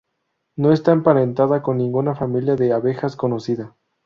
[0.55, 3.75] No está emparentada con ninguna familia de abejas conocida.